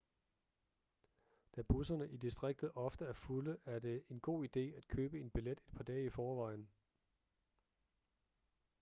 da 1.55 1.61
busserne 1.61 2.07
i 2.09 2.17
distriktet 2.17 2.71
ofte 2.75 3.05
er 3.05 3.13
fulde 3.13 3.57
er 3.65 3.79
det 3.79 4.03
en 4.09 4.19
god 4.19 4.43
ide 4.45 4.75
at 4.77 4.87
købe 4.87 5.19
en 5.21 5.29
billet 5.29 5.51
et 5.57 5.73
par 5.77 5.83
dage 5.83 6.05
i 6.05 6.09
forvejen 6.09 6.69